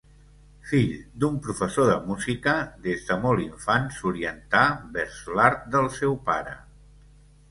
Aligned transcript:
Fill 0.69 0.93
d'un 1.23 1.35
professor 1.47 1.89
de 1.89 1.97
música, 2.05 2.55
des 2.87 3.03
de 3.09 3.17
molt 3.25 3.43
infant 3.45 3.85
s'orientà 3.99 4.63
vers 4.95 5.19
l'art 5.41 5.71
del 5.77 5.91
seu 5.99 6.17
pare. 6.31 6.57